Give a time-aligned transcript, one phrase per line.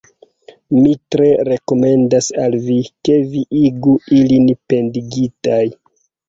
[0.77, 2.77] Mi tre rekomendas al vi,
[3.09, 5.63] ke vi igu ilin pendigitaj.